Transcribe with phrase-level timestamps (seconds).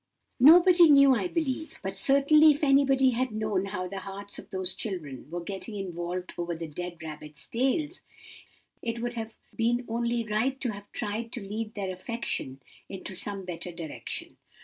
[0.39, 4.73] "Nobody knew, I believe; but certainly if anybody had known how the hearts of those
[4.73, 8.01] children were getting involved over the dead rabbits' tails,
[8.81, 13.45] it would have been only right to have tried to lead their affection into some
[13.45, 14.37] better direction.